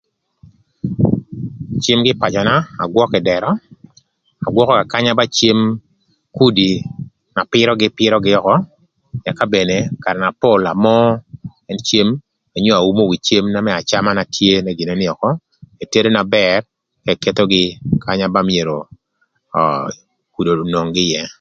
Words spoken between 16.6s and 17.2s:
ëka